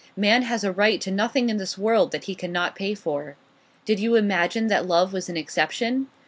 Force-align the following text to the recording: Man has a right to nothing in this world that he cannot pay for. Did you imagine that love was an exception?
Man 0.17 0.41
has 0.41 0.63
a 0.63 0.71
right 0.71 0.99
to 1.01 1.11
nothing 1.11 1.49
in 1.49 1.57
this 1.57 1.77
world 1.77 2.11
that 2.11 2.23
he 2.23 2.33
cannot 2.33 2.75
pay 2.75 2.95
for. 2.95 3.35
Did 3.85 3.99
you 3.99 4.15
imagine 4.15 4.65
that 4.65 4.87
love 4.87 5.13
was 5.13 5.29
an 5.29 5.37
exception? 5.37 6.07